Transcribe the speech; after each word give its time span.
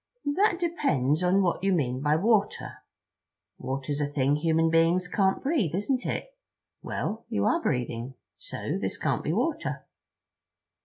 "That 0.33 0.57
depends 0.57 1.21
on 1.21 1.43
what 1.43 1.63
you 1.63 1.71
mean 1.71 2.01
by 2.01 2.15
water. 2.15 2.77
Water's 3.59 4.01
a 4.01 4.07
thing 4.07 4.35
human 4.35 4.71
beings 4.71 5.07
can't 5.07 5.43
breathe, 5.43 5.75
isn't 5.75 6.07
it? 6.07 6.35
Well, 6.81 7.23
you 7.29 7.45
are 7.45 7.61
breathing. 7.61 8.15
So 8.39 8.79
this 8.81 8.97
can't 8.97 9.23
be 9.23 9.31
water." 9.31 9.85